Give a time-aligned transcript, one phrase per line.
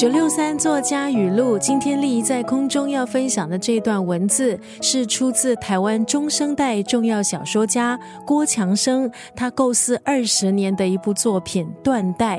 [0.00, 12.38] 九六三作家语录，今天立仪在空中要分享的这段文字，是出自台湾中生代重要小说家郭强生，他构思二十年的一部作品《断代》。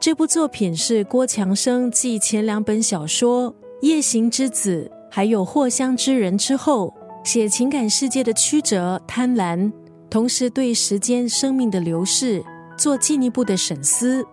[0.00, 3.52] 这部作品是郭强生继前两本小说
[3.82, 6.90] 《夜行之子》还有《藿香之人》之后，
[7.22, 9.70] 写情感世界的曲折、贪婪，
[10.08, 12.42] 同时对时间、生命的流逝
[12.78, 14.24] 做进一步的审思。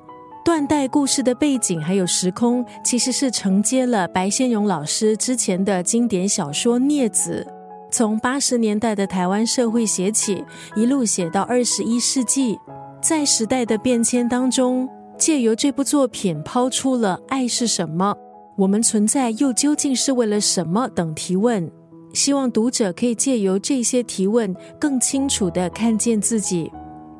[0.43, 7.45] 断代故事的背景还有时空，其实是承接了白先勇老师之前的经典小说《孽子》，
[7.91, 10.43] 从八十年代的台湾社会写起，
[10.75, 12.57] 一路写到二十一世纪，
[12.99, 18.15] 在时代的变迁当中，借由这部作品抛出了爱是什么，
[18.57, 20.87] 我们存在又究竟是为了什么？
[20.87, 21.69] 等提问，
[22.15, 26.71] 希望读者可以借由这些提问，更清楚的看见自己。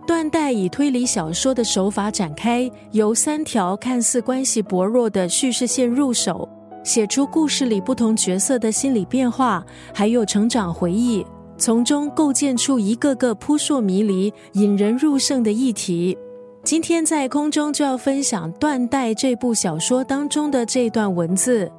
[0.08, 6.48] 断代以推理小说的手法展开，由三条看似关系薄弱的叙事线入手，
[6.84, 9.64] 写出故事里不同角色的心理变化，
[9.94, 11.26] 还有成长回忆，
[11.58, 16.18] 从中构建出一个个扑朔迷离、引人入胜的议题。
[16.64, 21.72] 今天在空中就要分享《断代》这部小说当中的这段文字：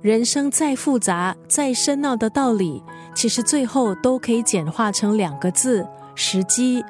[0.00, 2.82] 人生再复杂、再深奥的道理，
[3.14, 6.82] 其实最后都可以简化成两个字——时机。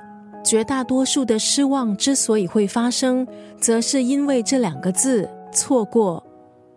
[0.45, 3.27] 绝大多数的失望之所以会发生，
[3.59, 6.23] 则是因为这两个字“错过”。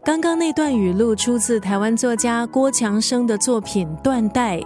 [0.03, 4.57] 刚刚那段语录出自台湾作家郭强生的作品《断代》。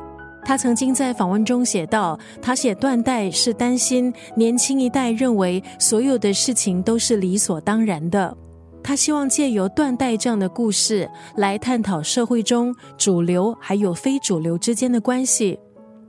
[0.44, 8.36] 他曾经在访问中写道：“他写《断代》是担心年轻一代认为所有的事情都是理所当然的。
[8.84, 15.60] 他希望借由《断代》这样的故事来探讨社会中主流还有非主流之间的关系。”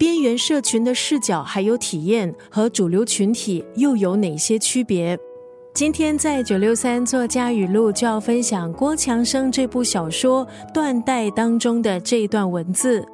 [0.03, 5.17] 边缘社群的视角还有体验和主流群体又有哪些区别？
[5.73, 10.45] 今天在九六三作家语录就要分享郭强生这部小说
[10.75, 13.07] 《断代》当中的这一段文字：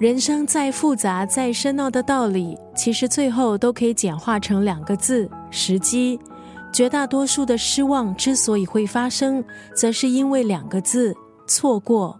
[0.00, 6.18] 人生再复杂、再深奥的道理，其实最后都可以简化成两个字——时机。
[6.72, 9.44] 绝大多数的失望之所以会发生，
[9.76, 11.14] 则是因为两个字——
[11.46, 12.18] 错过。